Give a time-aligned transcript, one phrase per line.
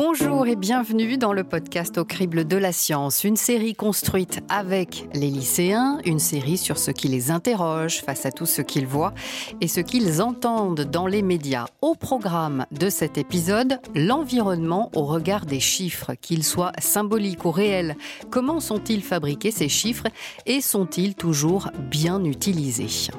[0.00, 5.08] Bonjour et bienvenue dans le podcast Au crible de la science, une série construite avec
[5.12, 9.12] les lycéens, une série sur ce qui les interroge face à tout ce qu'ils voient
[9.60, 11.66] et ce qu'ils entendent dans les médias.
[11.82, 17.96] Au programme de cet épisode, l'environnement au regard des chiffres, qu'ils soient symboliques ou réels.
[18.30, 20.06] Comment sont-ils fabriqués ces chiffres
[20.46, 23.10] et sont-ils toujours bien utilisés?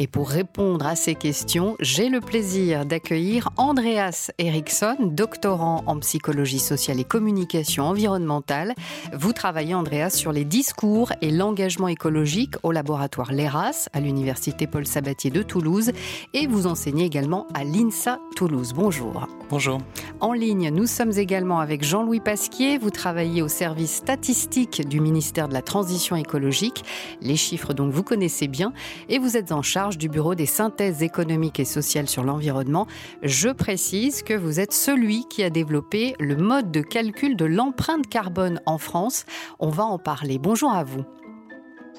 [0.00, 6.58] Et pour répondre à ces questions, j'ai le plaisir d'accueillir Andreas Eriksson, doctorant en psychologie
[6.58, 8.72] sociale et communication environnementale.
[9.12, 14.86] Vous travaillez, Andreas, sur les discours et l'engagement écologique au laboratoire LERAS à l'Université Paul
[14.86, 15.92] Sabatier de Toulouse
[16.32, 18.72] et vous enseignez également à l'INSA Toulouse.
[18.74, 19.28] Bonjour.
[19.50, 19.80] Bonjour.
[20.20, 22.78] En ligne, nous sommes également avec Jean-Louis Pasquier.
[22.78, 26.84] Vous travaillez au service statistique du ministère de la Transition écologique.
[27.20, 28.72] Les chiffres, donc, vous connaissez bien
[29.10, 32.86] et vous êtes en charge du Bureau des synthèses économiques et sociales sur l'environnement.
[33.22, 38.08] Je précise que vous êtes celui qui a développé le mode de calcul de l'empreinte
[38.08, 39.24] carbone en France.
[39.58, 40.38] On va en parler.
[40.38, 41.04] Bonjour à vous.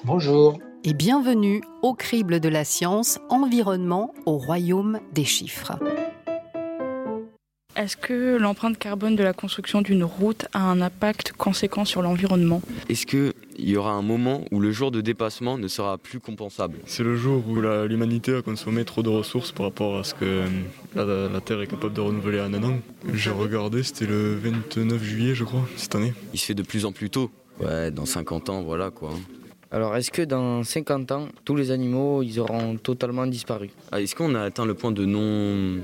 [0.04, 0.58] Bonjour.
[0.84, 5.78] Et bienvenue au crible de la science, environnement au royaume des chiffres.
[7.74, 12.60] Est-ce que l'empreinte carbone de la construction d'une route a un impact conséquent sur l'environnement?
[12.88, 13.06] Est-ce
[13.62, 17.04] qu'il y aura un moment où le jour de dépassement ne sera plus compensable C'est
[17.04, 20.42] le jour où l'humanité a consommé trop de ressources par rapport à ce que
[20.96, 22.78] la, la Terre est capable de renouveler en un an.
[23.14, 26.12] J'ai regardé, c'était le 29 juillet, je crois, cette année.
[26.34, 27.30] Il se fait de plus en plus tôt.
[27.60, 29.10] Ouais, dans 50 ans, voilà quoi.
[29.70, 33.70] Alors, est-ce que dans 50 ans, tous les animaux, ils auront totalement disparu?
[33.92, 35.80] Ah, Est-ce qu'on a atteint le point de non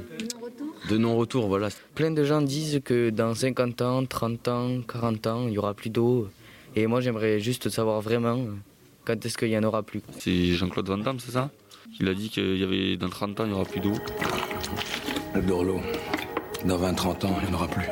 [0.90, 1.68] de non-retour, voilà.
[1.94, 5.74] Plein de gens disent que dans 50 ans, 30 ans, 40 ans, il y aura
[5.74, 6.28] plus d'eau.
[6.76, 8.38] Et moi, j'aimerais juste savoir vraiment
[9.04, 10.02] quand est-ce qu'il y en aura plus.
[10.18, 11.50] C'est Jean-Claude Van Damme, c'est ça?
[12.00, 13.94] Il a dit qu'il y avait dans 30 ans, il n'y aura plus d'eau.
[15.34, 15.80] Le Dorlo,
[16.64, 17.86] dans 20-30 ans, il n'y en aura plus.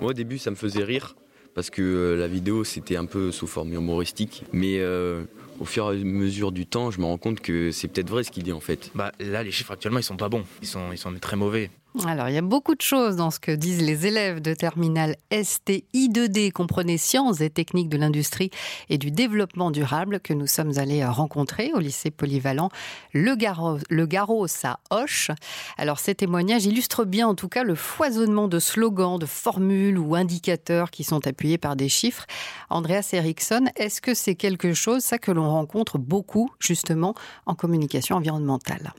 [0.00, 1.14] Moi, au début, ça me faisait rire
[1.54, 4.42] parce que euh, la vidéo, c'était un peu sous forme humoristique.
[4.52, 5.22] Mais euh,
[5.60, 8.24] au fur et à mesure du temps, je me rends compte que c'est peut-être vrai
[8.24, 8.90] ce qu'il dit en fait.
[8.94, 10.44] Bah là, les chiffres actuellement, ils sont pas bons.
[10.62, 11.70] Ils sont, ils sont très mauvais.
[12.06, 15.14] Alors, il y a beaucoup de choses dans ce que disent les élèves de terminale
[15.30, 18.50] STI2D, comprenez sciences et techniques de l'industrie
[18.88, 22.68] et du développement durable, que nous sommes allés rencontrer au lycée polyvalent
[23.12, 25.30] Le Garros, le Garros à Hoche.
[25.78, 30.16] Alors, ces témoignages illustrent bien, en tout cas, le foisonnement de slogans, de formules ou
[30.16, 32.26] indicateurs qui sont appuyés par des chiffres.
[32.70, 37.14] Andreas Eriksson, est-ce que c'est quelque chose, ça, que l'on rencontre beaucoup, justement,
[37.46, 38.92] en communication environnementale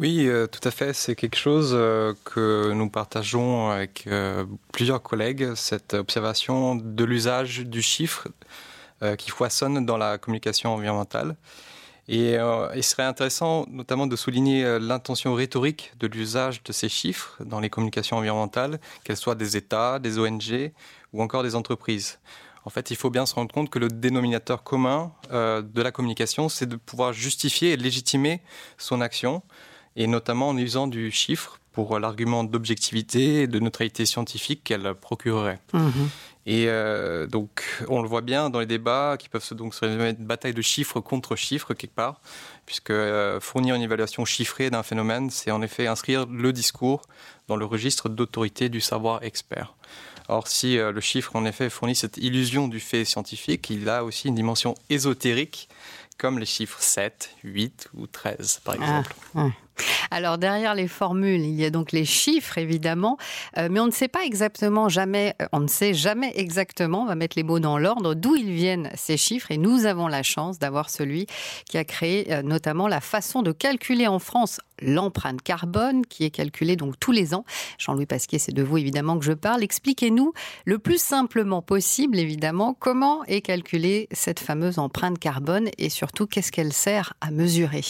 [0.00, 0.94] oui, euh, tout à fait.
[0.94, 7.60] C'est quelque chose euh, que nous partageons avec euh, plusieurs collègues, cette observation de l'usage
[7.60, 8.28] du chiffre
[9.16, 11.34] qui foisonne dans la communication environnementale.
[12.06, 12.36] Et
[12.74, 17.70] il serait intéressant notamment de souligner l'intention rhétorique de l'usage de ces chiffres dans les
[17.70, 20.72] communications environnementales, qu'elles soient des États, des ONG
[21.14, 22.18] ou encore des entreprises.
[22.64, 26.48] En fait, il faut bien se rendre compte que le dénominateur commun de la communication,
[26.48, 28.42] c'est de pouvoir justifier et légitimer
[28.76, 29.42] son action
[29.96, 35.60] et notamment en usant du chiffre pour l'argument d'objectivité et de neutralité scientifique qu'elle procurerait.
[35.72, 36.10] Mhm.
[36.46, 39.84] Et euh, donc, on le voit bien dans les débats qui peuvent se, donc se
[39.84, 42.20] résumer une bataille de chiffres contre chiffres quelque part,
[42.66, 47.02] puisque euh, fournir une évaluation chiffrée d'un phénomène, c'est en effet inscrire le discours
[47.46, 49.74] dans le registre d'autorité du savoir expert.
[50.30, 54.04] Or, si euh, le chiffre, en effet, fournit cette illusion du fait scientifique, il a
[54.04, 55.68] aussi une dimension ésotérique,
[56.18, 59.16] comme les chiffres 7, 8 ou 13, par ah, exemple.
[60.10, 63.16] Alors derrière les formules, il y a donc les chiffres évidemment,
[63.58, 67.06] euh, mais on ne sait pas exactement jamais, euh, on ne sait jamais exactement, on
[67.06, 70.22] va mettre les mots dans l'ordre, d'où ils viennent ces chiffres et nous avons la
[70.22, 71.26] chance d'avoir celui
[71.68, 76.30] qui a créé euh, notamment la façon de calculer en France l'empreinte carbone qui est
[76.30, 77.44] calculée donc tous les ans.
[77.78, 79.62] Jean-Louis Pasquier, c'est de vous évidemment que je parle.
[79.62, 80.32] Expliquez-nous
[80.64, 86.52] le plus simplement possible évidemment comment est calculée cette fameuse empreinte carbone et surtout qu'est-ce
[86.52, 87.82] qu'elle sert à mesurer?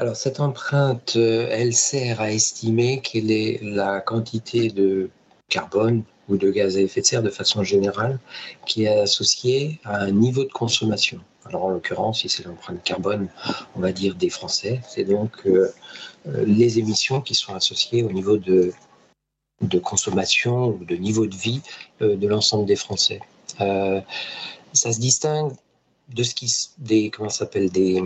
[0.00, 5.10] Alors cette empreinte, euh, elle sert à estimer quelle est la quantité de
[5.50, 8.18] carbone ou de gaz à effet de serre de façon générale
[8.64, 11.20] qui est associée à un niveau de consommation.
[11.44, 13.28] Alors en l'occurrence, si c'est l'empreinte carbone,
[13.76, 15.70] on va dire des Français, c'est donc euh,
[16.28, 18.72] euh, les émissions qui sont associées au niveau de,
[19.84, 21.60] consommation ou de niveau de vie
[22.00, 23.20] de l'ensemble des Français.
[23.58, 25.52] ça se distingue
[26.08, 28.02] de ce qui des comment s'appelle des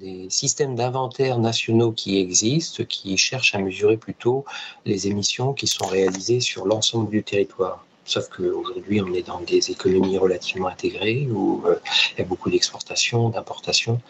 [0.00, 4.44] des systèmes d'inventaire nationaux qui existent, qui cherchent à mesurer plutôt
[4.84, 7.84] les émissions qui sont réalisées sur l'ensemble du territoire.
[8.04, 11.78] Sauf qu'aujourd'hui, on est dans des économies relativement intégrées où euh,
[12.12, 14.00] il y a beaucoup d'exportation, d'importation.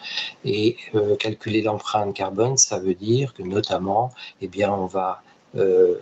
[0.43, 4.11] Et euh, calculer l'empreinte carbone, ça veut dire que notamment,
[4.41, 5.21] eh bien, on va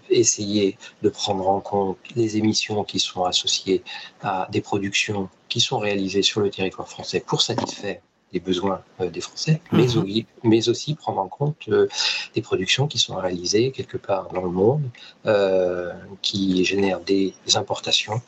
[0.10, 3.84] essayer de prendre en compte les émissions qui sont associées
[4.22, 8.00] à des productions qui sont réalisées sur le territoire français pour satisfaire
[8.34, 9.98] les besoins euh, des Français, mais, mhm.
[9.98, 11.88] aussi, mais, aussi, prendre en compte euh,
[12.36, 14.84] des productions qui sont réalisées quelque part dans le monde,
[15.26, 15.92] euh,
[16.22, 18.22] qui génèrent des importations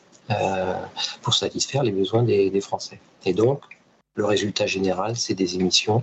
[1.20, 2.98] pour satisfaire les besoins des, des, Français.
[3.26, 3.60] Et donc,
[4.14, 6.00] le résultat général, c'est des émissions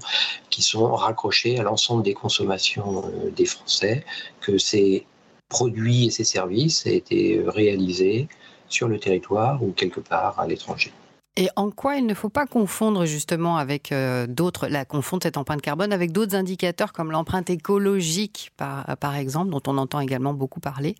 [0.52, 3.04] qui sont raccrochées à l'ensemble des consommations
[3.36, 4.06] des Français,
[4.40, 5.08] que ces
[5.50, 8.28] produits et ces services aient été réalisés
[8.70, 10.92] sur le territoire ou quelque part à l'étranger.
[11.38, 15.38] Et en quoi il ne faut pas confondre justement avec euh, d'autres, la confondre cette
[15.38, 20.60] empreinte carbone avec d'autres indicateurs comme l'empreinte écologique par, exemple, dont on entend également beaucoup
[20.60, 20.96] parler,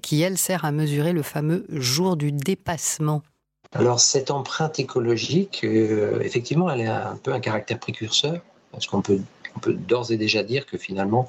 [0.00, 3.22] qui elle sert à mesurer le fameux jour du dépassement?
[3.72, 8.40] Alors cette empreinte écologique, euh, effectivement, elle a un peu un caractère précurseur,
[8.70, 9.20] parce qu'on peut,
[9.56, 11.26] on peut d'ores et déjà dire que finalement,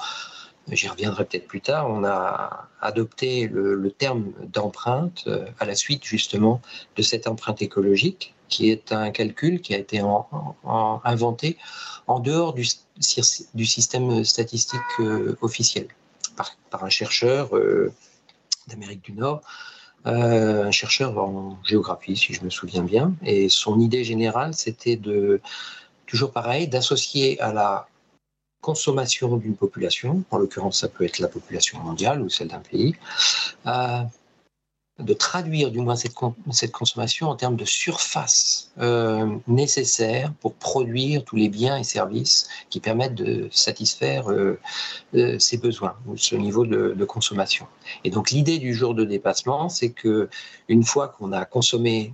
[0.70, 5.76] j'y reviendrai peut-être plus tard, on a adopté le, le terme d'empreinte euh, à la
[5.76, 6.62] suite justement
[6.96, 10.00] de cette empreinte écologique qui est un calcul qui a été
[11.04, 11.58] inventé
[12.06, 12.66] en dehors du,
[13.66, 15.88] système statistique euh, officiel
[16.70, 17.92] par, un chercheur euh,
[18.68, 19.42] d'Amérique du Nord,
[20.06, 23.16] euh, un chercheur en géographie, si je me souviens bien.
[23.24, 25.42] Et son idée générale, c'était de,
[26.06, 27.88] toujours pareil, d'associer à la
[28.62, 32.96] consommation d'une population, en l'occurrence ça peut être la population mondiale ou celle d'un pays,
[35.00, 36.14] de traduire du moins cette,
[36.72, 42.80] consommation en termes de surface euh, nécessaire pour produire tous les biens et services qui
[42.80, 44.60] permettent de satisfaire euh,
[45.16, 47.66] euh, ces besoins ou ce niveau de, de consommation.
[48.04, 50.30] Et donc l'idée du jour de dépassement, c'est que
[50.68, 52.14] une fois qu'on a consommé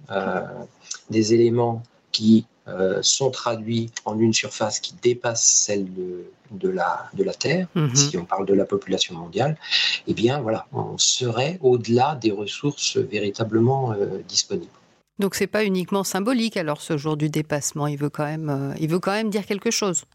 [1.10, 5.88] des éléments qui euh, sont traduits en une surface qui dépasse celle
[6.51, 7.95] de, la, de la Terre, mhm.
[7.95, 9.57] si on parle de la population mondiale,
[10.07, 14.71] eh bien voilà, on serait au-delà des ressources véritablement euh, disponibles.
[15.19, 18.74] Donc c'est pas uniquement symbolique alors ce jour du dépassement, il veut quand même, euh,
[18.80, 20.06] il veut quand même dire quelque chose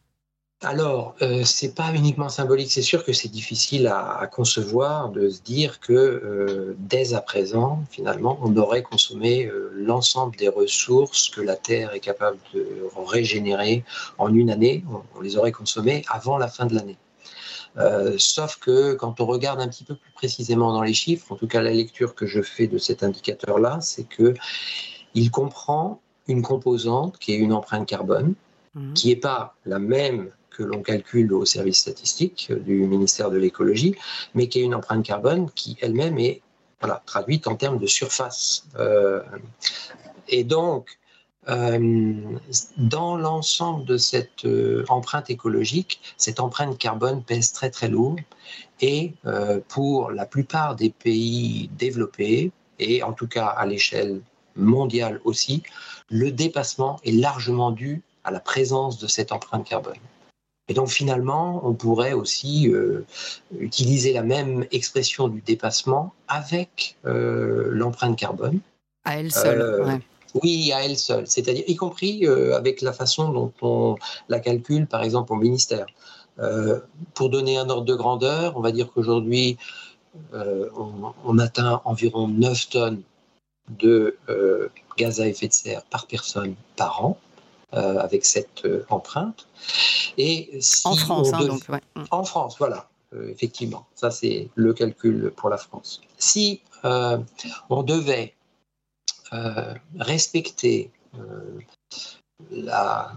[0.65, 2.73] alors, euh, c'est pas uniquement symbolique.
[2.73, 7.85] C'est sûr que c'est difficile à, concevoir de se dire que euh, dès à présent,
[7.91, 12.67] finalement, on aurait consommé euh, l'ensemble des ressources que la Terre est capable de
[12.97, 13.85] régénérer
[14.19, 14.85] en une année.
[15.15, 16.99] On, les aurait consommées avant la fin de l'année.
[18.19, 21.47] sauf que quand on regarde un petit peu plus précisément dans les chiffres, en tout
[21.47, 24.35] cas la lecture que je fais de cet indicateur-là, c'est que
[25.15, 28.35] il comprend une composante qui est une empreinte carbone,
[28.75, 28.93] mmh.
[28.95, 33.95] qui n'est pas la même que l'on calcule au service statistique du ministère de l'écologie,
[34.35, 36.43] mais qui est une empreinte carbone qui elle-même est
[36.85, 38.67] voilà, traduite en termes de surface.
[38.77, 39.23] Euh,
[40.29, 40.99] et donc,
[41.49, 42.39] euh,
[42.77, 48.17] dans l'ensemble de cette euh, empreinte écologique, cette empreinte carbone pèse très très lourd
[48.81, 49.15] et
[49.69, 54.21] pour la plupart des pays développés, et en tout cas à l'échelle
[54.57, 55.63] mondiale aussi,
[56.11, 59.97] le dépassement est largement dû à la présence de cette empreinte carbone.
[60.69, 63.05] Et donc finalement, on pourrait aussi euh,
[63.59, 68.61] utiliser la même expression du dépassement avec euh, l'empreinte carbone.
[69.05, 69.61] À elle seule.
[69.61, 69.99] Euh,
[70.43, 71.27] oui, à elle seule.
[71.27, 73.97] C'est-à-dire, y compris avec la façon dont on
[74.29, 75.87] la calcule, par exemple, au ministère.
[77.15, 79.59] pour donner un ordre de grandeur, on va dire qu'aujourd'hui,
[80.33, 83.03] on, on, atteint environ 9 tonnes
[83.79, 84.17] de
[84.97, 87.17] gaz à effet de serre par personne par an.
[87.77, 89.49] Euh, avec cette euh, empreinte.
[90.17, 92.05] Et en France, hein, donc, mm.
[92.13, 93.85] En France, voilà, euh, effectivement.
[93.97, 96.01] Ça, c'est le calcul pour la France.
[96.17, 98.35] Si on devait
[99.99, 100.91] respecter
[102.53, 103.13] la,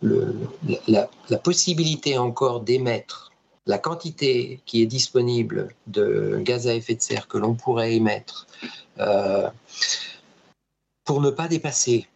[0.00, 3.32] la, possibilité encore d'émettre
[3.66, 8.46] la quantité qui est disponible de gaz à effet de serre que l'on pourrait émettre
[11.04, 12.06] pour ne pas dépasser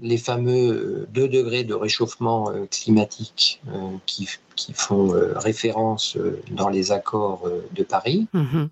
[0.00, 4.28] les fameux 2 degrés de réchauffement euh, climatique euh, qui,
[4.74, 6.16] font euh, référence
[6.50, 8.68] dans les accords de Paris, mhm.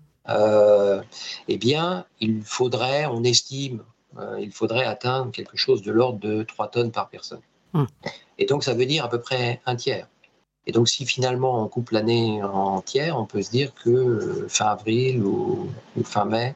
[1.47, 3.81] eh bien, il faudrait, on estime,
[4.39, 7.41] il faudrait atteindre quelque chose de l'ordre de 3 tonnes par personne.
[7.73, 7.87] Mhm.
[8.37, 10.07] Et donc, ça veut dire à peu près un tiers.
[10.65, 15.21] Et donc, si finalement on coupe l'année entière, on peut se dire que fin avril
[15.21, 16.55] ou, ou, fin mai,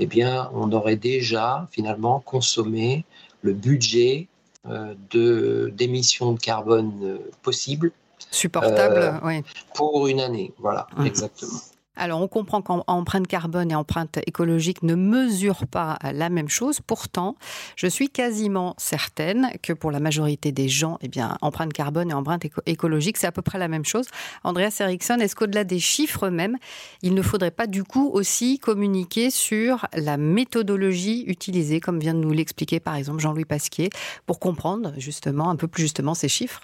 [0.00, 3.04] eh bien, on aurait déjà finalement consommé
[3.44, 4.26] le budget
[4.66, 7.92] euh, de d'émissions de carbone euh, possible.
[8.30, 9.42] Supportable, euh, oui.
[9.74, 11.06] Pour une année, voilà, mmh.
[11.06, 11.60] exactement.
[11.96, 16.80] Alors on comprend qu'empreinte carbone et empreinte écologique ne mesurent pas la même chose.
[16.80, 17.36] Pourtant,
[17.76, 22.14] je suis quasiment certaine que pour la majorité des gens, eh bien, empreinte carbone et
[22.14, 24.06] empreinte écologique, c'est à peu près la même chose.
[24.42, 26.56] Andreas Eriksson, est-ce qu'au-delà des chiffres même,
[27.02, 32.18] il ne faudrait pas du coup aussi communiquer sur la méthodologie utilisée, comme vient de
[32.18, 33.90] nous l'expliquer par exemple Jean-Louis Pasquier,
[34.26, 36.62] pour comprendre justement un peu plus justement ces chiffres?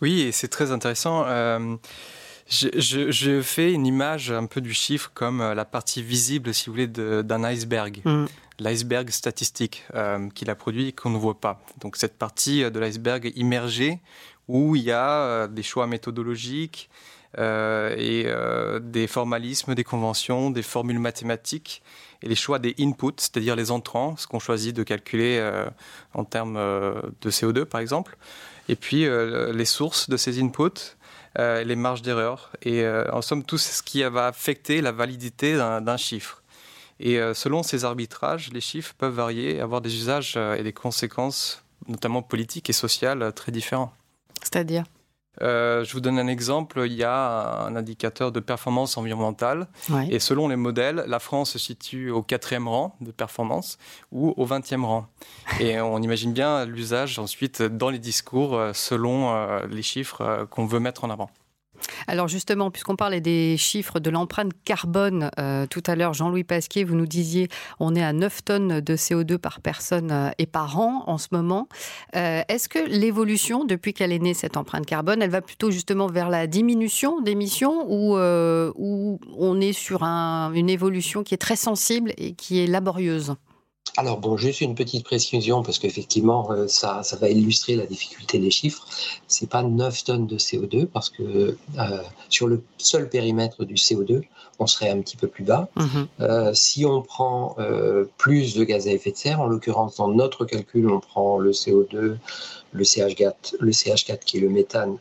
[0.00, 1.24] Oui, et c'est très intéressant.
[1.26, 1.76] Euh,
[2.52, 6.72] je, fais une image un peu du chiffre comme euh, la partie visible, si vous
[6.72, 8.02] voulez, d'un iceberg.
[8.04, 8.26] Mm.
[8.58, 11.60] L'iceberg statistique euh, qu'il a produit et qu'on ne voit pas.
[11.80, 14.00] Donc cette partie euh, de l'iceberg immergée
[14.48, 16.90] où il y a des choix méthodologiques
[17.38, 18.26] et
[18.82, 21.80] des formalismes, des conventions, des formules mathématiques
[22.22, 25.40] et les choix des inputs, c'est-à-dire les entrants, ce qu'on choisit de calculer
[26.12, 28.16] en termes de CO2 par exemple,
[28.68, 30.96] et puis les sources de ces inputs
[31.38, 35.56] euh, les marges d'erreur et euh, en somme tout ce qui va affecter la validité
[35.56, 36.42] d'un chiffre.
[37.00, 41.64] Et euh, selon ces arbitrages, les chiffres peuvent varier, avoir des usages et des conséquences,
[41.88, 43.92] notamment politiques et sociales, très différents.
[44.42, 44.84] C'est-à-dire?
[45.40, 46.82] Je vous donne un exemple.
[46.86, 49.68] Il y a un indicateur de performance environnementale.
[50.10, 53.78] Et selon les modèles, la France se situe au quatrième rang de performance
[54.10, 55.06] ou au vingtième rang.
[55.60, 61.04] Et on imagine bien l'usage ensuite dans les discours selon les chiffres qu'on veut mettre
[61.04, 61.30] en avant.
[62.06, 66.84] Alors justement, puisqu'on parlait des chiffres de l'empreinte carbone euh, tout à l'heure, Jean-Louis Pasquier,
[66.84, 67.48] vous nous disiez
[67.80, 71.28] on est à 9 tonnes de CO2 par personne euh, et par an en ce
[71.32, 71.68] moment.
[72.16, 76.06] Euh, est-ce que l'évolution, depuis qu'elle est née, cette empreinte carbone, elle va plutôt justement
[76.06, 82.34] vers la diminution d'émissions ou, on est sur une évolution qui est très sensible et
[82.34, 83.34] qui est laborieuse?
[83.96, 88.38] Alors bon, juste une petite précision parce qu'effectivement, euh, ça, ça va illustrer la difficulté
[88.38, 88.86] des chiffres.
[89.28, 94.22] C'est pas 9 tonnes de CO2 parce que euh, sur le seul périmètre du CO2,
[94.58, 95.68] on serait un petit peu plus bas.
[95.76, 96.06] Mhm.
[96.20, 97.56] Euh, si on prend
[98.16, 101.50] plus de gaz à effet de serre, en l'occurrence dans notre calcul, on prend le
[101.50, 102.16] CO2,
[102.72, 104.96] le CH4, le CH4 qui est le méthane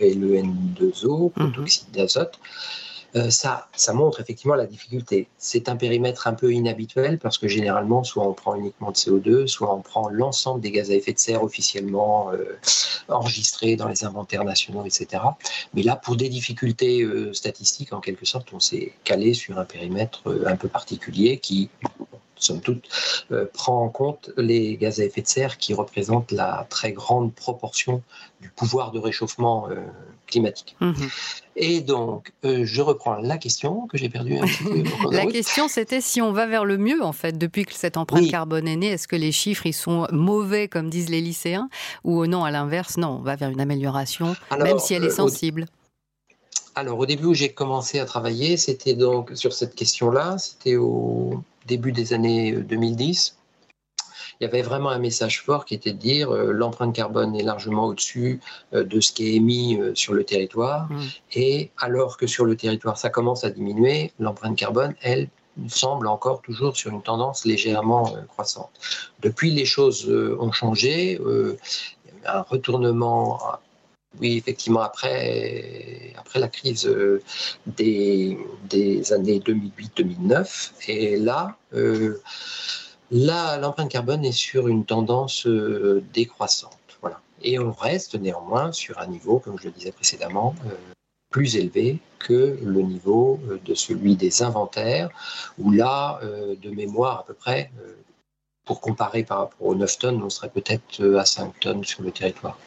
[0.00, 1.66] et le N2O, le mhm.
[1.92, 2.38] d'azote.
[3.16, 5.28] Euh, ça, ça montre effectivement la difficulté.
[5.38, 9.46] C'est un périmètre un peu inhabituel parce que généralement, soit on prend uniquement de CO2,
[9.46, 12.58] soit on prend l'ensemble des gaz à effet de serre officiellement euh,
[13.08, 15.22] enregistrés dans les inventaires nationaux, etc.
[15.74, 19.64] Mais là, pour des difficultés euh, statistiques, en quelque sorte, on s'est calé sur un
[19.64, 21.70] périmètre un peu particulier qui,
[22.36, 22.88] somme toute,
[23.52, 28.02] prend en compte les gaz à effet de serre qui représentent la très grande proportion
[28.40, 29.68] du pouvoir de réchauffement
[30.26, 30.76] climatique.
[30.80, 30.94] Mhm.
[31.56, 35.10] Et donc, euh, je reprends la question que j'ai perdue un petit peu.
[35.10, 38.28] la question, c'était si on va vers le mieux, en fait, depuis que cette empreinte
[38.28, 38.88] carbone est née.
[38.88, 41.68] Est-ce que les chiffres, ils sont mauvais, comme disent les lycéens
[42.02, 45.10] Ou non, à l'inverse, non, on va vers une amélioration, même si elle est euh,
[45.10, 45.66] sensible?
[46.74, 51.42] Alors, au début où j'ai commencé à travailler, c'était donc sur cette question-là, c'était au
[51.66, 53.36] début des années 2010
[54.40, 57.42] il y avait vraiment un message fort qui était de dire euh, l'empreinte carbone est
[57.42, 58.40] largement au-dessus
[58.72, 60.90] euh, de ce qui est émis euh, sur le territoire.
[60.90, 61.00] Mmh.
[61.34, 65.28] Et alors que sur le territoire, ça commence à diminuer, l'empreinte carbone, elle,
[65.68, 68.72] semble encore toujours sur une tendance légèrement croissante.
[69.22, 71.16] Depuis, les choses ont changé.
[72.26, 73.38] un retournement
[74.20, 76.92] oui, effectivement, après, après la crise
[77.66, 78.36] des,
[78.68, 80.72] des années 2008-2009.
[80.88, 81.56] Et là,
[83.10, 86.78] l'empreinte carbone est sur une tendance euh, décroissante.
[87.00, 87.20] Voilà.
[87.42, 90.74] Et on reste néanmoins sur un niveau, comme je le disais précédemment, euh,
[91.30, 95.10] plus élevé que le niveau euh, de celui des inventaires,
[95.58, 97.70] où là, de mémoire à peu près,
[98.64, 102.10] pour comparer par rapport aux 9 tonnes, on serait peut-être à 5 tonnes sur le
[102.10, 102.58] territoire.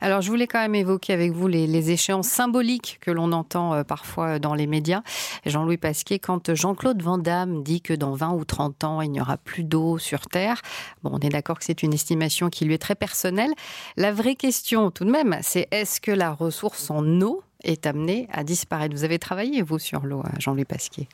[0.00, 3.84] Alors, je voulais quand même évoquer avec vous les, échéances symboliques que l'on entend euh,
[3.84, 5.02] parfois dans les médias.
[5.44, 9.20] Jean-Louis Pasquier, quand Jean-Claude Van Damme dit que dans 20 ou 30 ans, il n'y
[9.20, 10.62] aura plus d'eau sur Terre,
[11.02, 13.50] bon, on est d'accord que c'est une estimation qui lui est très personnelle.
[13.96, 18.28] La vraie question, tout de même, c'est est-ce que la ressource en eau est amenée
[18.32, 18.94] à disparaître?
[18.94, 21.08] Vous avez travaillé, vous, sur l'eau, hein, Jean-Louis Pasquier,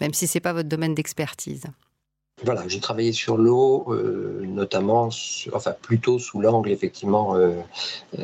[0.00, 1.64] même si ce n'est pas votre domaine d'expertise.
[2.44, 5.08] Voilà, j'ai travaillé sur l'eau, euh, notamment,
[5.54, 7.62] enfin plutôt sous l'angle effectivement, euh,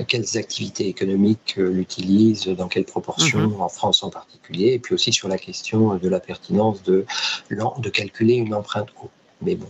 [0.07, 3.63] quelles activités économiques euh, l'utilisent, dans quelle proportion, mhm.
[3.63, 7.07] en France en particulier, et puis aussi sur la question de la pertinence de,
[7.51, 9.09] de calculer une empreinte eau.
[9.41, 9.69] Mais bon,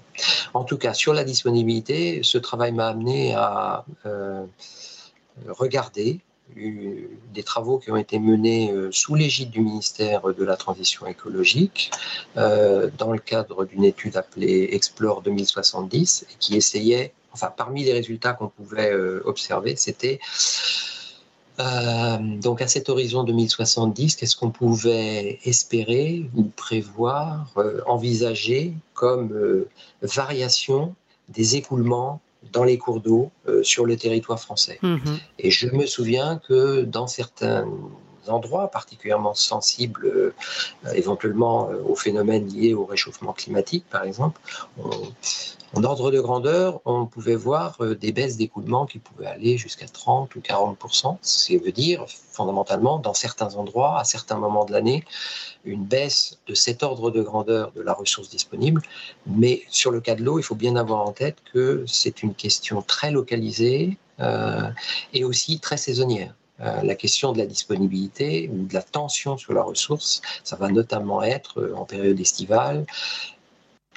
[0.55, 3.87] en tout cas, sur la disponibilité, ce travail m'a amené à
[5.47, 6.21] regarder
[6.57, 11.91] des travaux qui ont été menés euh, sous l'égide du ministère de la Transition écologique
[12.37, 17.93] euh, dans le cadre d'une étude appelée Explore 2070 et qui essayait, enfin parmi les
[17.93, 20.21] résultats qu'on pouvait euh, observer, c'était
[22.33, 27.55] donc à cet horizon 2070, qu'est-ce qu'on pouvait espérer ou prévoir,
[27.87, 29.65] envisager comme
[30.03, 30.97] variation
[31.29, 33.31] des écoulements dans les cours d'eau
[33.63, 35.19] sur le territoire français Mhm.
[35.39, 37.67] Et je me souviens que dans certains
[38.29, 40.35] endroits particulièrement sensibles euh,
[40.95, 44.41] éventuellement euh, aux phénomènes liés au réchauffement climatique, par exemple,
[45.75, 49.87] en ordre de grandeur, on pouvait voir euh, des baisses d'écoulement qui pouvaient aller jusqu'à
[49.87, 50.79] 30 ou 40
[51.23, 55.05] ce qui veut dire fondamentalement, dans certains endroits, à certains moments de l'année,
[55.64, 58.83] une baisse de cet ordre de grandeur de la ressource disponible.
[59.26, 62.35] Mais sur le cas de l'eau, il faut bien avoir en tête que c'est une
[62.35, 63.97] question très localisée
[65.12, 66.35] et aussi très saisonnière.
[66.62, 70.69] Euh, la question de la disponibilité ou de la tension sur la ressource, ça va
[70.69, 72.87] notamment être euh, en période estivale,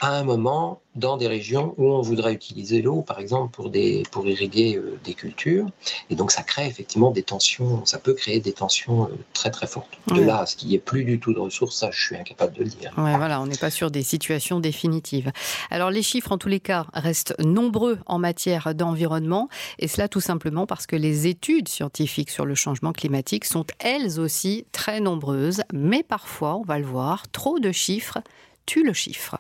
[0.02, 4.04] à un moment dans des régions où on voudrait utiliser l'eau, par exemple pour, des,
[4.12, 5.68] pour irriguer euh, des cultures.
[6.10, 9.68] Et donc ça crée effectivement des tensions, ça peut créer des tensions euh, très très
[9.68, 9.98] fortes.
[10.08, 10.26] De Ouais.
[10.26, 12.54] là à ce qu'il n'y ait plus du tout de ressources, ça je suis incapable
[12.54, 12.94] de le dire.
[12.98, 15.32] Ouais, voilà, on n'est pas sur des situations définitives.
[15.70, 19.50] Alors les chiffres, en tous les cas, restent nombreux en matière d'environnement,
[19.80, 24.20] et cela tout simplement parce que les études scientifiques sur le changement climatique sont elles
[24.20, 28.20] aussi très nombreuses, mais parfois, on va le voir, trop de chiffres
[28.66, 29.38] tuent le chiffre.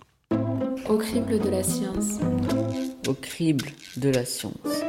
[0.89, 2.19] Au crible de la science.
[3.07, 3.67] Au crible
[3.97, 4.83] de la science.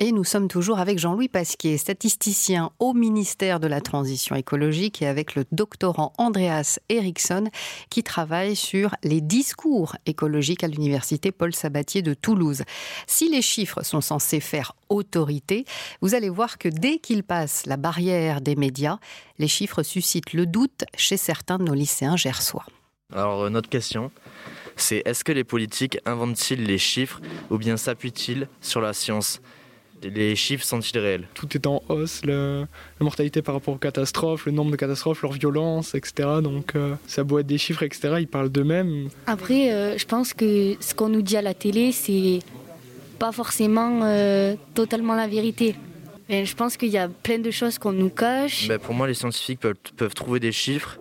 [0.00, 5.06] Et nous sommes toujours avec Jean-Louis Pasquier, statisticien au ministère de la Transition écologique, et
[5.06, 7.48] avec le doctorant Andreas Eriksson,
[7.90, 12.62] qui travaille sur les discours écologiques à l'université Paul Sabatier de Toulouse.
[13.06, 15.64] Si les chiffres sont censés faire autorité,
[16.00, 18.98] vous allez voir que dès qu'ils passent la barrière des médias,
[19.38, 22.66] les chiffres suscitent le doute chez certains de nos lycéens gersois.
[23.14, 24.10] Alors euh, notre question,
[24.76, 29.40] c'est est-ce que les politiques inventent-ils les chiffres ou bien s'appuient-ils sur la science?
[30.02, 31.26] Les chiffres sont-ils réels?
[31.32, 32.66] Tout est en hausse, le-
[33.00, 36.28] la mortalité par rapport aux catastrophes, le nombre de catastrophes, leur violence, etc.
[36.42, 39.08] Donc euh, ça a beau être des chiffres, etc., ils parlent d'eux-mêmes.
[39.26, 42.40] Après, euh, je pense que ce qu'on nous dit à la télé, c'est
[43.18, 45.74] pas forcément euh, totalement la vérité.
[46.28, 48.68] Je pense qu'il y a plein de choses qu'on nous cache.
[48.68, 50.98] Ben, Pour moi, les scientifiques peuvent, peuvent trouver des chiffres,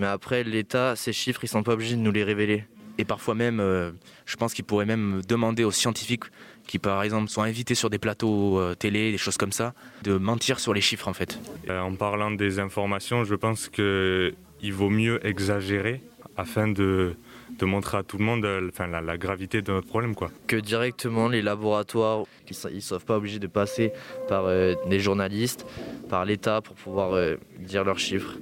[0.00, 2.64] mais après, l'État, ces chiffres, ils sont pas obligés de nous les révéler.
[2.98, 3.92] Et parfois même, euh,
[4.26, 6.24] je pense qu'ils pourraient même demander aux scientifiques
[6.66, 10.16] qui, par exemple, sont invités sur des plateaux euh, télé, des choses comme ça, de
[10.16, 11.38] mentir sur les chiffres, en fait.
[11.68, 16.02] Euh, En parlant des informations, je pense qu'il vaut mieux exagérer
[16.36, 17.14] afin de,
[17.58, 20.14] de montrer à tout le monde euh, enfin, la, la gravité de notre problème.
[20.14, 20.30] Quoi.
[20.46, 23.92] que directement les laboratoires, ils ne sont pas obligés de passer
[24.28, 25.66] par euh, des journalistes,
[26.08, 28.36] par l'État pour pouvoir euh, dire leurs chiffres.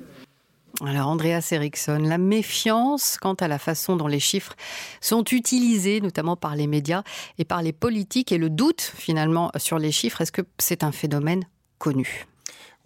[0.81, 4.54] Alors, Andreas Eriksson, la méfiance quant à la façon dont les chiffres
[5.00, 7.02] sont utilisés, notamment par les médias
[7.38, 10.92] et par les politiques, et le doute finalement sur les chiffres, est-ce que c'est un
[10.92, 11.44] phénomène
[11.78, 12.26] connu?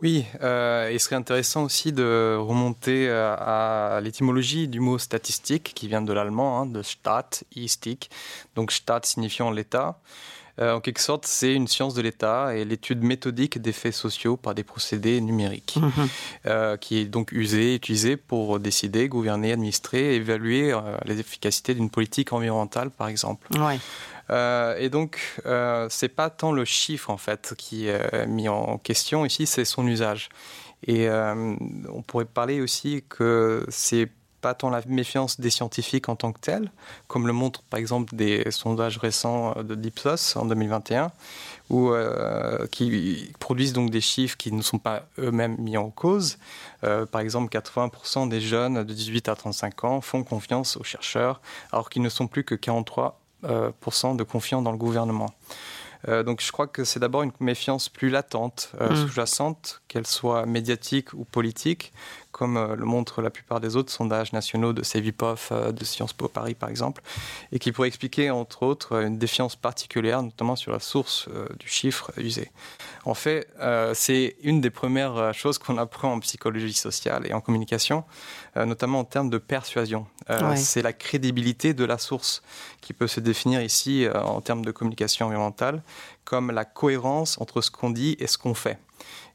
[0.03, 5.87] Oui, euh, il serait intéressant aussi de remonter euh, à l'étymologie du mot statistique qui
[5.87, 8.11] vient de l'allemand, hein, de Staat, Istik.
[8.57, 10.01] Donc Staat signifiant l'État.
[10.61, 14.37] Euh, en quelque sorte, c'est une science de l'État et l'étude méthodique des faits sociaux
[14.37, 15.79] par des procédés numériques,
[16.47, 21.91] euh, qui est donc usée, utilisée pour décider, gouverner, administrer, évaluer euh, les efficacités d'une
[21.91, 23.49] politique environnementale, par exemple.
[23.59, 23.79] Ouais.
[24.31, 28.79] Euh, et donc, euh, c'est pas tant le chiffre en fait qui est mis en
[28.79, 30.29] question ici, c'est son usage.
[30.87, 31.55] Et euh,
[31.93, 34.09] on pourrait parler aussi que c'est
[34.43, 36.71] pas tant la méfiance des scientifiques en tant que tels,
[37.09, 41.11] comme le montrent par exemple des sondages récents de d'Ipsos en 2021,
[41.71, 46.37] où, euh, qui produisent donc des chiffres qui ne sont pas eux-mêmes mis en cause.
[46.85, 51.41] Euh, par exemple, 80% des jeunes de 18 à 35 ans font confiance aux chercheurs,
[51.73, 55.31] alors qu'ils ne sont plus que 43 euh, pourcent de confiants dans le gouvernement.
[56.09, 58.97] Euh, donc je crois que c'est d'abord une méfiance plus latente, euh, Mm.
[58.97, 61.93] sous-jacente, qu'elle soit médiatique ou politique,
[62.33, 66.13] comme euh, le montrent la plupart des autres sondages nationaux de Cevipof, euh, de Sciences
[66.15, 67.03] Po Paris par exemple,
[67.53, 71.69] et qui pourrait expliquer entre autres une défiance particulière, notamment sur la source euh, du
[71.69, 72.51] chiffre usé.
[73.05, 77.33] En fait, euh, c'est une des premières euh, choses qu'on apprend en psychologie sociale et
[77.35, 78.05] en communication,
[78.57, 80.07] euh, notamment en termes de persuasion.
[80.31, 80.57] Euh, Ouais.
[80.57, 82.43] C'est la crédibilité de la source
[82.81, 85.83] qui peut se définir ici euh, en termes de communication environnementale
[86.25, 88.79] comme la cohérence entre ce qu'on dit et ce qu'on fait.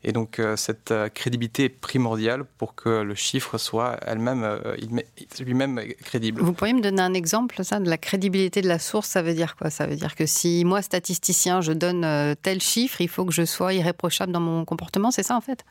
[0.04, 4.76] Et donc euh, cette euh, crédibilité est primordiale pour que le chiffre soit elle-même, euh,
[5.40, 6.42] lui-même crédible.
[6.42, 9.34] Vous pourriez me donner un exemple, ça, de la crédibilité de la source Ça veut
[9.34, 9.70] dire quoi?
[9.70, 13.46] Ça veut dire que si moi, statisticien, je donne tel chiffre, il faut que je
[13.46, 15.64] sois irréprochable dans mon comportement, c'est ça en fait?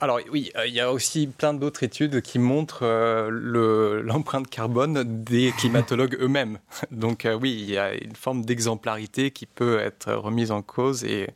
[0.00, 2.84] Alors oui, il y a aussi plein d'autres études qui montrent
[3.30, 6.58] l'empreinte carbone des climatologues eux-mêmes.
[6.90, 11.28] Donc oui, il y a une forme d'exemplarité qui peut être remise en cause et,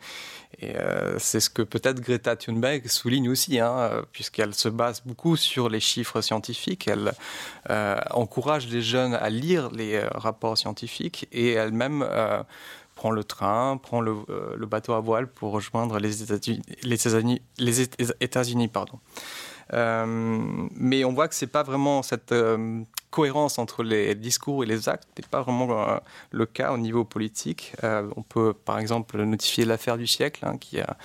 [0.63, 5.69] euh, c'est ce que peut-être Greta Thunberg souligne aussi, hein, puisqu'elle se base beaucoup sur
[5.69, 6.87] les chiffres scientifiques.
[6.89, 7.13] Elle
[7.71, 12.07] euh, encourage les jeunes à lire les euh, rapports scientifiques et elle-même
[13.01, 14.15] prend le train, prend le,
[14.67, 17.41] bateau à voile pour rejoindre les États-Unis.
[17.59, 17.81] Les
[18.21, 18.99] États-Unis pardon.
[19.73, 22.35] mais on voit que c'est pas vraiment cette
[23.11, 25.99] cohérence entre les discours et les actes n'est pas vraiment euh,
[26.31, 27.75] le cas au niveau politique.
[27.85, 30.97] Euh, on peut par exemple notifier l'affaire du siècle hein, qui a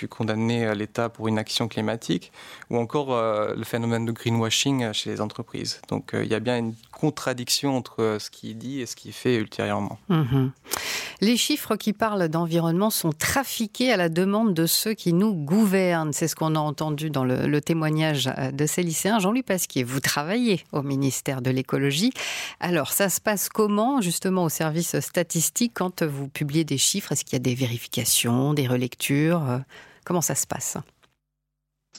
[0.00, 2.32] pu condamner l'État pour une action climatique,
[2.70, 5.82] ou encore euh, le phénomène de greenwashing chez les entreprises.
[5.88, 9.10] Donc il y a bien une contradiction entre ce qui est dit et ce qui
[9.10, 9.98] est fait ultérieurement.
[10.08, 10.52] Mhm.
[11.20, 16.14] Les chiffres qui parlent d'environnement sont trafiqués à la demande de ceux qui nous gouvernent.
[16.14, 19.18] C'est ce qu'on a entendu dans le, témoignage de ces lycéens.
[19.18, 22.10] Jean-Louis Pasquier, vous travaillez au ministère de l'écologie.
[22.58, 27.12] Alors, ça se passe comment, justement, au service statistique, quand vous publiez des chiffres?
[27.12, 29.60] Est-ce qu'il y a des vérifications, des relectures
[30.10, 30.76] Comment ça se passe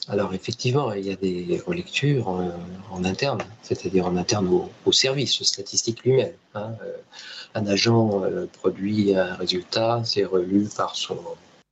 [0.08, 6.02] alors effectivement, il y a des relectures en, interne, c'est-à-dire en interne au, service statistique
[6.04, 6.34] lui-même.
[6.54, 6.74] Hein.
[6.82, 6.96] Euh,
[7.54, 11.18] un agent euh, produit un résultat, c'est relu par son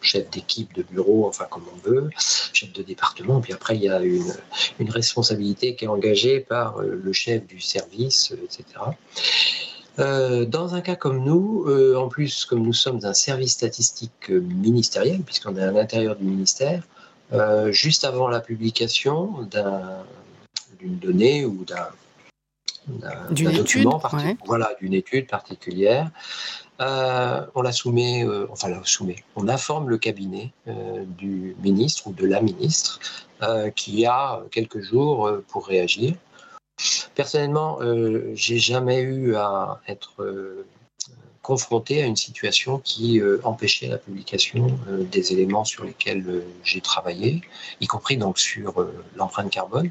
[0.00, 2.08] chef d'équipe de bureau, enfin comme on veut,
[2.54, 4.32] chef de département, puis après il y a une,
[4.88, 8.64] responsabilité qui est engagée par euh, le chef du service, etc.
[9.98, 15.56] dans un cas comme nous, en plus comme nous sommes un service statistique ministériel, puisqu'on
[15.56, 16.82] est à l'intérieur du ministère,
[17.32, 19.48] euh, juste avant la publication
[20.80, 21.88] d'une donnée ou d'un
[23.30, 24.02] document,
[24.46, 26.10] voilà, d'une étude particulière.
[26.80, 30.50] Euh, on la soumet, euh, enfin la soumet, on informe le cabinet
[31.18, 32.98] du ministre ou de la ministre
[33.76, 36.14] qui a quelques jours pour réagir.
[37.14, 37.78] Personnellement,
[38.34, 40.64] j'ai jamais eu à être
[41.42, 46.44] confronté à une situation qui euh, empêchait la publication euh, des éléments sur lesquels euh,
[46.62, 47.40] j'ai travaillé,
[47.80, 49.90] y compris donc sur l'empreinte carbone.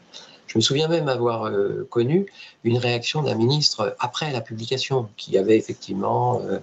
[0.50, 2.26] Je me souviens même avoir euh, connu
[2.64, 6.58] une réaction d'un ministre après la publication qui avait effectivement euh,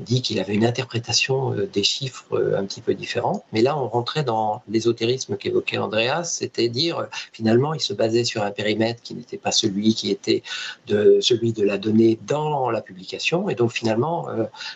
[0.00, 3.42] dit qu'il avait une interprétation euh, des chiffres un petit peu différente.
[3.54, 8.42] Mais là, on rentrait dans l'ésotérisme qu'évoquait Andreas, c'était dire finalement, il se basait sur
[8.42, 10.42] un périmètre qui n'était pas celui qui était
[10.86, 13.48] de celui de la donnée dans la publication.
[13.48, 14.28] Et donc finalement,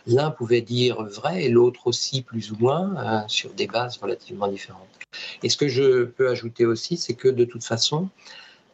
[0.06, 4.88] l'un pouvait dire vrai et l'autre aussi plus ou moins sur des bases relativement différentes.
[5.42, 8.08] Et ce que je peux ajouter aussi, c'est que de toute façon,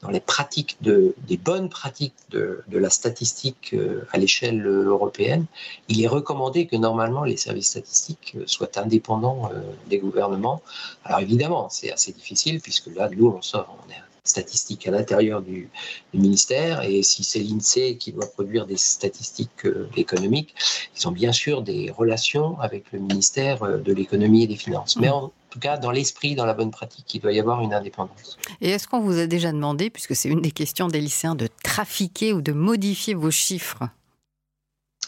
[0.03, 5.47] dans les pratiques de, des bonnes pratiques de, de la statistique euh, à l'échelle européenne,
[5.89, 10.61] il est recommandé que normalement les services statistiques euh, soient indépendants euh, des gouvernements.
[11.05, 15.41] Alors évidemment, c'est assez difficile puisque là, nous, on sort, on est statistique à l'intérieur
[15.41, 15.69] du,
[16.13, 20.55] du, ministère et si c'est l'INSEE qui doit produire des statistiques économiques,
[20.97, 24.97] ils ont bien sûr des relations avec le ministère de l'économie et des finances.
[24.97, 27.75] Mais en tout cas, dans l'esprit, dans la bonne pratique, il doit y avoir une
[27.75, 28.39] indépendance.
[28.63, 31.49] Et est-ce qu'on vous a déjà demandé, puisque c'est une des questions des lycéens, de
[31.63, 33.83] trafiquer ou de modifier vos chiffres?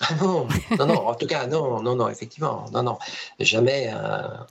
[0.01, 0.47] Ah non,
[0.79, 2.99] non, non, en tout cas, non, non, non, effectivement, non, non,
[3.41, 4.47] jamais un,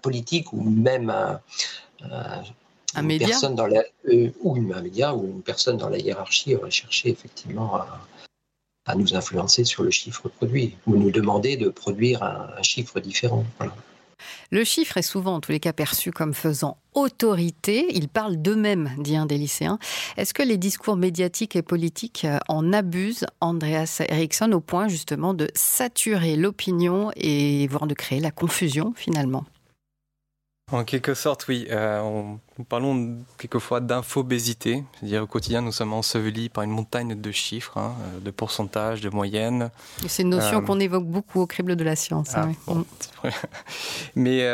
[0.00, 1.40] politique ou même un,
[2.94, 3.28] un média?
[3.28, 7.10] personne dans la, euh, ou un média ou une personne dans la hiérarchie aurait cherché
[7.10, 8.00] effectivement à,
[8.86, 13.44] à nous influencer sur le chiffre produit ou nous demander de produire un, chiffre différent.
[14.50, 17.86] Le chiffre est souvent, en tous les cas, perçu comme faisant autorité.
[17.90, 19.78] Ils parlent d'eux-mêmes, dit un des lycéens.
[20.16, 25.34] Est-ce que les discours médiatiques et politiques euh, en abusent, Andreas Eriksson, au point justement
[25.34, 29.44] de saturer l'opinion et voire de créer la confusion finalement?
[30.72, 31.66] En quelque sorte, oui.
[31.70, 32.00] Euh,
[32.58, 37.78] nous parlons quelquefois d'infobésité, c'est-à-dire au quotidien, nous sommes ensevelis par une montagne de chiffres,
[37.78, 39.70] hein, euh, de pourcentages, de moyennes.
[40.06, 42.36] C'est une notion euh, qu'on évoque beaucoup au crible de la science.
[42.36, 42.84] Hein, ah, mm.
[44.16, 44.46] Mais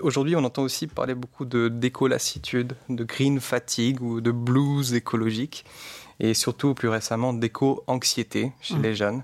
[0.00, 5.64] aujourd'hui, on entend aussi parler beaucoup de d'éco-lassitude, de green fatigue ou de blues écologique,
[6.20, 8.82] et surtout plus récemment d'éco-anxiété chez mm.
[8.82, 9.22] les jeunes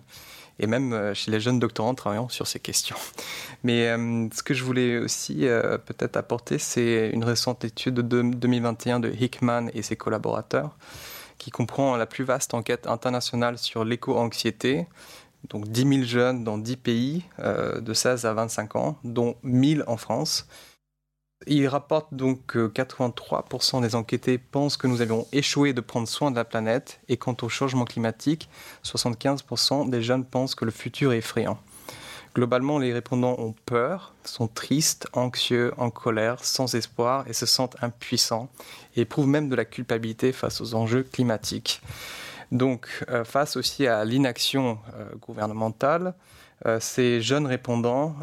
[0.59, 2.97] et même euh, chez les jeunes doctorants travaillant sur ces questions.
[3.65, 8.23] Mais euh, ce que je voulais aussi euh, peut-être apporter, c'est une récente étude de
[8.23, 10.77] 2021 de Hickman et ses collaborateurs,
[11.39, 14.87] qui comprend la plus vaste enquête internationale sur l'éco-anxiété,
[15.51, 19.99] donc 10 000 jeunes dans 10 pays de 16 à 25 ans, dont 1000 en
[19.99, 20.47] France.
[21.47, 26.31] Il rapporte donc que 83% des enquêtés pensent que nous avons échoué de prendre soin
[26.31, 28.49] de la planète et quant au changement climatique,
[28.85, 31.59] 75% des jeunes pensent que le futur est effrayant.
[32.35, 37.77] Globalement, les répondants ont peur, sont tristes, anxieux, en colère, sans espoir et se sentent
[37.81, 38.49] impuissants
[38.97, 41.81] et éprouvent même de la culpabilité face aux enjeux climatiques.
[42.51, 46.15] Donc, euh, face aussi à l'inaction euh, gouvernementale,
[46.81, 48.17] ces jeunes répondants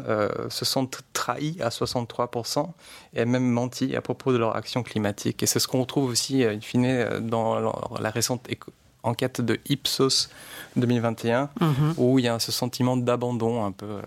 [0.48, 2.68] se sentent trahis à 63%
[3.14, 5.42] et même mentis à propos de leur action climatique.
[5.42, 8.48] Et c'est ce qu'on retrouve aussi, in fine, dans la récente
[9.04, 10.28] enquête de Ipsos
[10.76, 11.94] 2021, mhm.
[11.96, 14.00] où il y a ce sentiment d'abandon un peu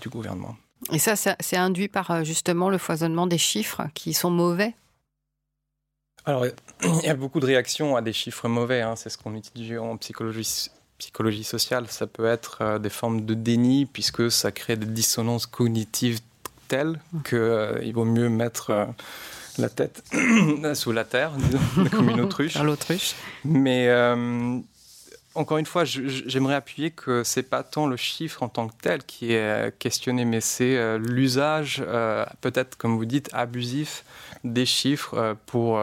[0.00, 0.56] du gouvernement.
[0.92, 4.74] Et ça, c'est induit par justement le foisonnement des chiffres qui sont mauvais?
[6.24, 6.46] Alors,
[6.82, 8.82] il y a beaucoup de réactions à des chiffres mauvais.
[8.82, 8.96] Hein.
[8.96, 11.86] C'est ce qu'on utilise en psychologie, psychologie sociale.
[11.88, 16.20] Ça peut être euh, des formes de déni, puisque ça crée des dissonances cognitives
[16.66, 18.84] telles qu'il euh, vaut mieux mettre euh,
[19.56, 20.04] la tête
[20.74, 21.32] sous la terre,
[21.90, 22.56] comme une autruche.
[22.62, 23.14] l'autruche.
[23.44, 23.88] Mais
[25.34, 29.04] encore une fois, j'aimerais appuyer que c'est pas tant le chiffre en tant que tel
[29.04, 31.82] qui est questionné, mais c'est l'usage,
[32.40, 34.04] peut-être comme vous dites, abusif
[34.44, 35.80] des chiffres pour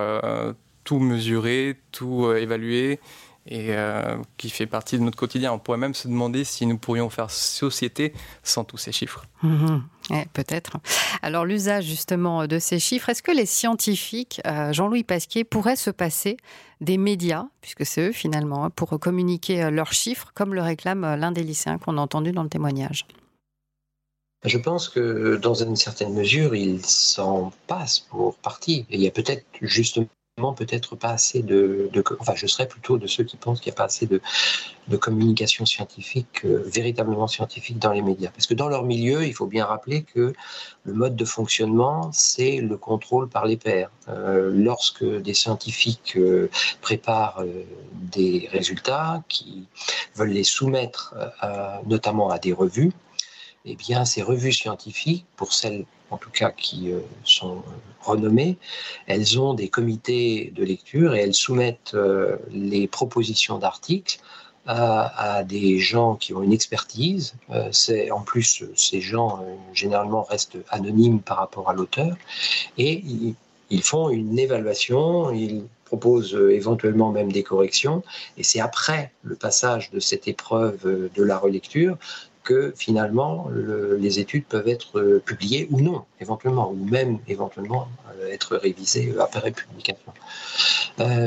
[0.85, 2.99] tout mesurer, tout évaluer
[3.47, 3.75] et
[4.37, 5.53] qui fait partie de notre quotidien.
[5.53, 9.25] On pourrait même se demander si nous pourrions faire société sans tous ces chiffres.
[9.43, 9.83] Mhm.
[10.33, 10.77] Peut-être.
[11.21, 16.37] Alors l'usage justement de ces chiffres, est-ce que les scientifiques, Jean-Louis Pasquier, pourraient se passer
[16.81, 21.31] des médias, puisque c'est eux finalement, hein, pour communiquer leurs chiffres, comme le réclame l'un
[21.31, 23.05] des lycéens qu'on a entendu dans le témoignage?
[24.43, 28.85] Je pense que dans une certaine mesure, il s'en passe pour partie.
[28.91, 30.05] Et il y a peut-être justement
[30.57, 33.77] peut-être pas assez de, Enfin, je serais plutôt de ceux qui pensent qu'il n'y a
[33.77, 34.19] pas assez de,
[34.97, 38.31] communication scientifique, euh, véritablement scientifique dans les médias.
[38.31, 40.33] Parce que dans leur milieu, il faut bien rappeler que
[40.83, 43.89] le mode de fonctionnement, c'est le contrôle par les pairs.
[44.09, 46.49] Euh, lorsque des scientifiques euh,
[46.81, 47.43] préparent
[47.93, 49.67] des résultats, qui
[50.15, 51.15] veulent les soumettre
[51.85, 52.91] notamment à des revues,
[53.65, 57.63] eh bien, ces revues scientifiques, pour celles en tout cas qui euh, sont
[58.01, 58.57] renommées,
[59.07, 64.19] elles ont des comités de lecture et elles soumettent euh, les propositions d'articles
[64.67, 67.35] à, des gens qui ont une expertise.
[67.51, 72.15] Euh, c'est en plus ces gens généralement restent anonymes par rapport à l'auteur
[72.79, 73.03] et
[73.69, 75.31] ils, font une évaluation.
[75.31, 78.01] Ils proposent éventuellement même des corrections,
[78.37, 80.79] et c'est après le passage de cette épreuve
[81.13, 81.95] de la relecture
[82.45, 83.49] que finalement
[83.99, 87.87] les études peuvent être euh, publiées ou non, éventuellement, ou même éventuellement
[88.21, 90.13] euh, être révisées euh, après publication.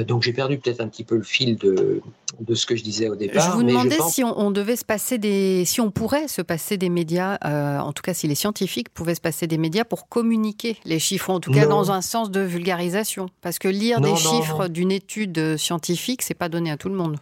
[0.07, 2.01] donc j'ai perdu peut-être un petit peu le fil de,
[2.41, 3.45] de ce que je disais au départ.
[3.45, 6.89] Je vous demandais si on, devait se passer des, si on pourrait se passer des
[6.89, 7.37] médias,
[7.83, 11.31] en tout cas si les scientifiques pouvaient se passer des médias pour communiquer les chiffres,
[11.31, 15.57] en tout cas dans un sens de vulgarisation, parce que lire des chiffres d'une étude
[15.57, 17.19] scientifique, c'est pas donné à tout le monde.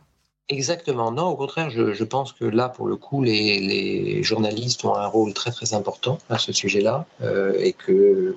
[0.49, 1.11] Exactement.
[1.11, 5.33] Non, au contraire, je, pense que là, pour le coup, les, journalistes ont un rôle
[5.35, 8.37] très très important à ce sujet-là euh, et que,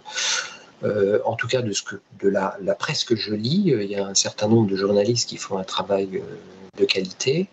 [0.83, 3.91] euh, en tout cas, de, ce que, de la, presse que je lis, euh, il
[3.91, 6.23] y a un certain nombre de journalistes qui font un travail
[6.79, 7.47] de qualité.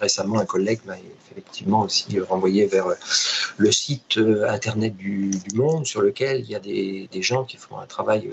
[0.00, 0.96] récemment, un collègue m'a
[1.30, 2.86] effectivement aussi renvoyé vers
[3.58, 7.78] le site internet du, Monde sur lequel il y a des, des gens qui font
[7.78, 8.28] un travail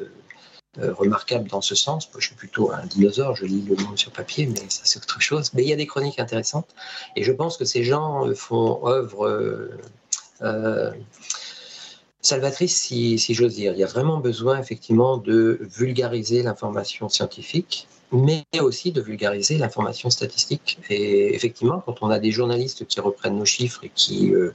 [0.79, 2.09] euh, remarquable dans ce sens.
[2.11, 4.99] Moi, je suis plutôt un dinosaure, je lis le monde sur papier, mais ça c'est
[4.99, 5.51] autre chose.
[5.53, 6.69] Mais il y a des chroniques intéressantes
[7.15, 9.27] et je pense que ces gens euh, font œuvre
[10.41, 10.91] euh,
[12.21, 13.73] salvatrice, si, si j'ose dire.
[13.73, 20.09] Il y a vraiment besoin effectivement de vulgariser l'information scientifique mais aussi de vulgariser l'information
[20.09, 20.77] statistique.
[20.89, 24.51] Et effectivement, quand on a des journalistes qui reprennent nos chiffres et qui euh,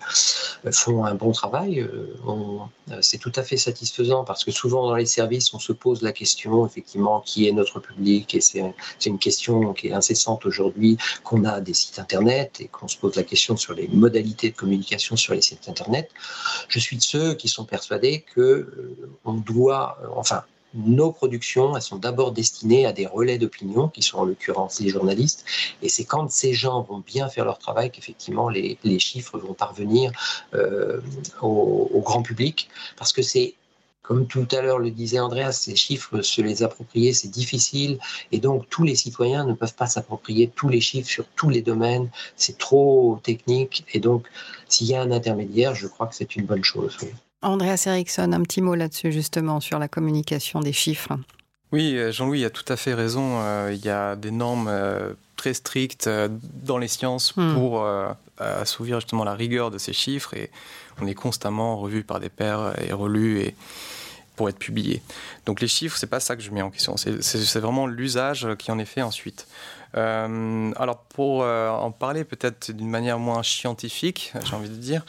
[0.70, 4.94] font un bon travail, euh, euh, c'est tout à fait satisfaisant parce que souvent dans
[4.94, 8.72] les services, on se pose la question, effectivement, qui est notre public Et c'est
[9.06, 13.16] une question qui est incessante aujourd'hui, qu'on a des sites Internet et qu'on se pose
[13.16, 16.10] la question sur les modalités de communication sur les sites Internet.
[16.68, 21.98] Je suis de ceux qui sont persuadés que on doit, enfin, nos productions, elles sont
[21.98, 25.44] d'abord destinées à des relais d'opinion, qui sont en l'occurrence les journalistes.
[25.82, 30.12] Et c'est quand ces gens vont bien faire leur travail qu'effectivement les, chiffres vont parvenir
[30.54, 31.00] euh,
[31.40, 32.68] au, grand public.
[32.96, 33.54] Parce que c'est,
[34.02, 37.98] comme tout à l'heure le disait Andreas, ces chiffres, se les approprier, c'est difficile.
[38.32, 41.62] Et donc tous les citoyens ne peuvent pas s'approprier tous les chiffres sur tous les
[41.62, 42.10] domaines.
[42.36, 43.84] C'est trop technique.
[43.92, 44.26] Et donc,
[44.68, 46.96] s'il y a un intermédiaire, je crois que c'est une bonne chose.
[47.42, 51.12] Andreas Eriksson, un petit mot là-dessus justement sur la communication des chiffres.
[51.72, 53.40] Oui, euh, Jean-Louis a tout à fait raison.
[53.40, 56.10] Euh, il y a des normes euh, très strictes
[56.62, 57.54] dans les sciences hmm.
[57.54, 57.86] pour
[58.38, 60.50] assouvir justement la rigueur de ces chiffres et
[61.00, 63.54] on est constamment revu par des pairs et relus et
[64.36, 65.02] pour être publiés.
[65.46, 68.70] Donc les chiffres, c'est pas ça que je mets en question, c'est vraiment l'usage qui
[68.70, 69.46] en est fait ensuite.
[69.96, 75.04] Euh, alors pour euh, en parler peut-être d'une manière moins scientifique, j'ai envie de dire,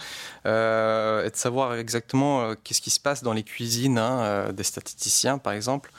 [0.45, 5.37] euh, et de savoir exactement qu'est-ce qui se passe dans les cuisines hein, des statisticiens
[5.37, 5.91] par exemple,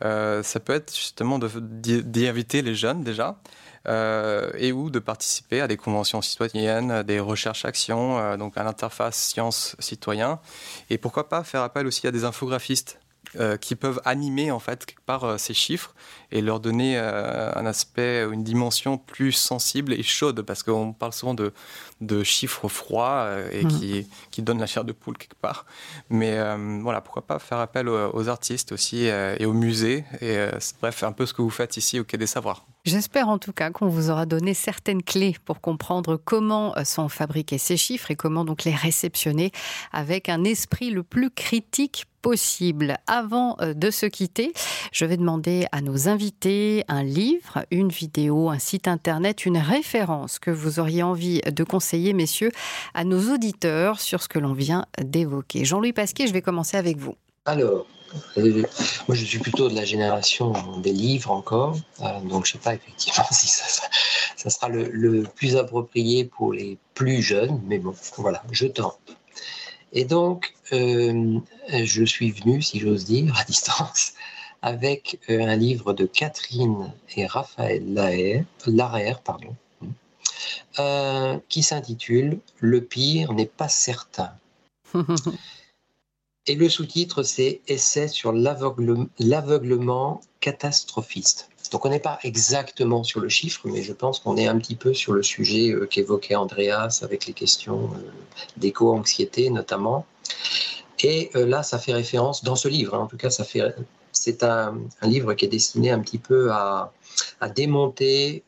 [0.00, 3.36] ça peut être justement d'y inviter les jeunes déjà.
[3.86, 10.40] et ou de participer à des conventions citoyennes, des recherches-actions, donc à l'interface science-citoyen.
[10.90, 12.98] Et pourquoi pas faire appel aussi à des infographistes
[13.36, 15.94] euh, qui peuvent animer en fait quelque part euh, ces chiffres
[16.30, 21.12] et leur donner euh, un aspect, une dimension plus sensible et chaude parce qu'on parle
[21.12, 21.52] souvent de,
[22.00, 23.68] de chiffres froids et mm.
[23.68, 25.66] qui, qui donnent la chair de poule quelque part.
[26.10, 26.38] Mais
[26.80, 30.46] voilà, pourquoi pas faire appel aux, artistes aussi et aux musées et
[30.80, 32.64] bref, un peu ce que vous faites ici au Quai des Savoirs.
[32.84, 37.56] J'espère en tout cas qu'on vous aura donné certaines clés pour comprendre comment sont fabriqués
[37.56, 39.52] ces chiffres et comment donc les réceptionner
[39.90, 42.98] avec un esprit le plus critique possible.
[43.06, 44.52] Avant euh, de se quitter,
[44.92, 50.38] je vais demander à nos invités un livre, une vidéo, un site internet, une référence
[50.38, 52.50] que vous auriez envie de conseiller, messieurs,
[52.92, 55.64] à nos auditeurs sur ce que l'on vient d'évoquer.
[55.64, 57.14] Jean-Louis Pasquier, je vais commencer avec vous.
[57.46, 57.86] Alors,
[58.36, 62.58] moi je suis plutôt de la génération des livres encore, euh, donc je ne sais
[62.58, 68.42] pas effectivement si ça, sera le, plus approprié pour les plus jeunes, mais bon, voilà,
[68.50, 68.98] je tente.
[69.92, 71.38] Et donc, euh,
[71.70, 74.14] je suis venu, si j'ose dire, à distance,
[74.60, 77.84] avec euh, un livre de Catherine et Raphaël
[78.66, 79.54] Larère, pardon,
[81.48, 84.32] qui s'intitule Le pire n'est pas certain.
[86.46, 91.48] et le sous-titre, c'est Essai sur l'aveuglement catastrophiste.
[91.72, 94.74] Donc on n'est pas exactement sur le chiffre, mais je pense qu'on est un petit
[94.74, 97.98] peu sur le sujet euh, qu'évoquait Andreas avec les questions euh,
[98.58, 100.04] d'éco-anxiété notamment.
[101.02, 102.94] Et euh, là, ça fait référence dans ce livre.
[102.94, 103.30] Hein, en tout cas.
[104.12, 106.92] C'est un, livre qui est destiné un petit peu à,
[107.54, 108.44] démonter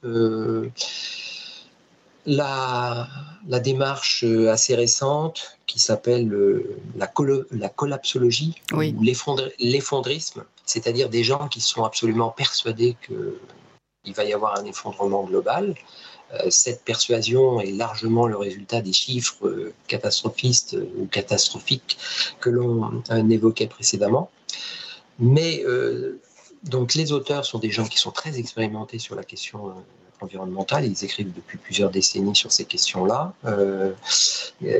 [2.26, 3.08] la,
[3.48, 6.28] la, démarche assez récente qui s'appelle
[6.96, 7.10] la,
[7.52, 8.82] la, collapsologie ou
[9.58, 15.74] l'effondrisme c'est-à-dire des gens qui sont absolument persuadés qu'il va y avoir un effondrement global.
[16.34, 21.96] Euh, cette persuasion est largement le résultat des chiffres euh, catastrophistes euh, ou catastrophiques
[22.40, 24.28] que l'on évoquait précédemment.
[25.20, 25.64] Mais
[26.64, 29.72] donc les auteurs sont des gens qui sont très expérimentés sur la question
[30.20, 30.84] environnementale.
[30.84, 33.32] Ils écrivent depuis plusieurs décennies sur ces questions-là.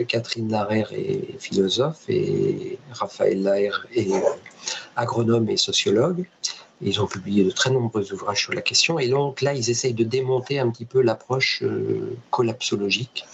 [0.08, 4.10] Catherine Larère est philosophe et Raphaël Larère est
[4.96, 6.26] agronomes et sociologues.
[6.82, 8.98] Ils ont publié de très nombreux ouvrages sur la question.
[8.98, 13.24] Et donc là, ils essayent de démonter un petit peu l'approche euh, collapsologique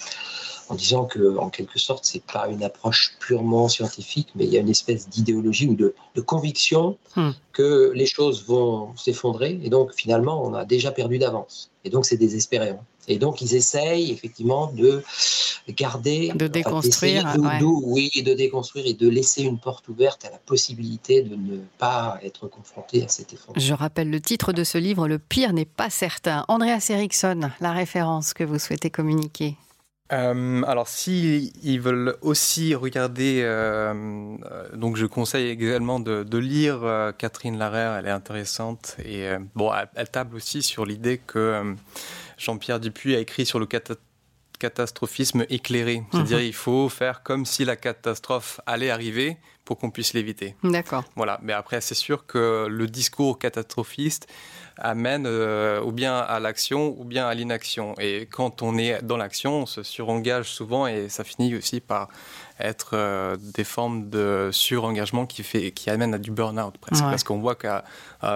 [0.72, 4.56] en disant que, en quelque sorte, c'est pas une approche purement scientifique, mais il y
[4.56, 7.30] a une espèce d'idéologie ou de, conviction hmm.
[7.52, 9.61] que les choses vont s'effondrer.
[9.62, 11.70] Et donc, finalement, on a déjà perdu d'avance.
[11.85, 12.82] Et donc, c'est désespérant.
[13.08, 15.02] Et donc, ils essayent effectivement de
[15.70, 21.22] garder, de déconstruire, oui, de déconstruire et de laisser une porte ouverte à la possibilité
[21.22, 23.61] de ne pas être confronté à cet effondrement.
[23.61, 26.44] Je rappelle le titre de ce livre, Le pire n'est pas certain.
[26.48, 29.56] Andreas Eriksson, la référence que vous souhaitez communiquer.
[30.12, 37.12] Euh, alors, s'ils ils veulent aussi regarder, euh, euh, donc je conseille également de, lire
[37.18, 41.77] Catherine Larère, elle est intéressante et bon, elle, table aussi sur l'idée que
[42.37, 43.66] Jean-Pierre Dupuis a écrit sur le
[44.59, 46.44] catastrophisme éclairé, c'est-à-dire mhm.
[46.44, 50.57] il faut faire comme si la catastrophe allait arriver pour qu'on puisse l'éviter.
[50.64, 51.05] D'accord.
[51.14, 54.27] Voilà, mais après c'est sûr que le discours catastrophiste
[54.78, 57.94] amène euh, ou bien à l'action ou bien à l'inaction.
[58.00, 62.08] Et quand on est dans l'action, on se surengage souvent et ça finit aussi par
[62.61, 67.02] être euh, des formes de surengagement qui, fait, qui amènent à du burn-out presque.
[67.02, 67.85] Parce qu'on voit qu'à